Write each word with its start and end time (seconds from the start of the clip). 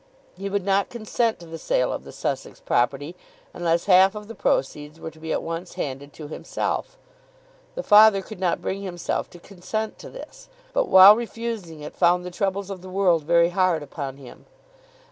He 0.35 0.49
would 0.49 0.65
not 0.65 0.89
consent 0.89 1.37
to 1.37 1.45
the 1.45 1.59
sale 1.59 1.93
of 1.93 2.05
the 2.05 2.11
Sussex 2.11 2.59
property 2.59 3.15
unless 3.53 3.85
half 3.85 4.15
of 4.15 4.27
the 4.27 4.33
proceeds 4.33 4.99
were 4.99 5.11
to 5.11 5.19
be 5.19 5.31
at 5.31 5.43
once 5.43 5.75
handed 5.75 6.11
to 6.13 6.27
himself. 6.27 6.97
The 7.75 7.83
father 7.83 8.23
could 8.23 8.39
not 8.39 8.63
bring 8.63 8.81
himself 8.81 9.29
to 9.29 9.37
consent 9.39 9.99
to 9.99 10.09
this, 10.09 10.49
but, 10.73 10.87
while 10.87 11.15
refusing 11.15 11.81
it, 11.81 11.95
found 11.95 12.25
the 12.25 12.31
troubles 12.31 12.71
of 12.71 12.81
the 12.81 12.89
world 12.89 13.25
very 13.25 13.49
hard 13.49 13.83
upon 13.83 14.17
him. 14.17 14.47